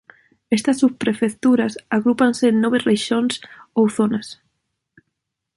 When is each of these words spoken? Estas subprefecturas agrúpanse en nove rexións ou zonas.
Estas 0.57 0.77
subprefecturas 0.81 1.73
agrúpanse 1.97 2.45
en 2.51 2.55
nove 2.63 2.79
rexións 2.89 3.33
ou 3.77 3.85
zonas. 3.97 4.27